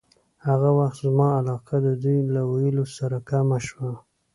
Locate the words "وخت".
0.79-0.97